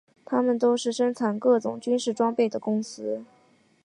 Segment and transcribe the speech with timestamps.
[0.25, 3.23] 它们都是生产各种军事装备的公司。